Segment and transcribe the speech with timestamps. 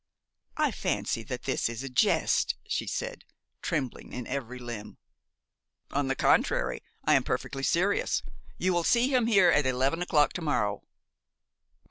[0.57, 3.23] "I fancy that this is a jest," she said,
[3.61, 4.97] trembling in every limb.
[5.91, 8.23] "On the contrary I am perfectly serious;
[8.57, 10.87] you will see him here at eleven o'clock to morrow."